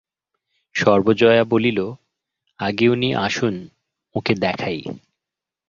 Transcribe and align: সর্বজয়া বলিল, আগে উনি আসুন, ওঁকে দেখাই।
সর্বজয়া 0.75 1.43
বলিল, 1.43 1.79
আগে 2.59 2.85
উনি 2.89 3.09
আসুন, 3.15 3.55
ওঁকে 4.15 4.33
দেখাই। 4.35 4.79